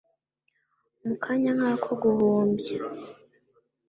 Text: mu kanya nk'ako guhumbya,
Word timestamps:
mu 1.07 1.15
kanya 1.23 1.51
nk'ako 1.57 1.91
guhumbya, 2.01 2.75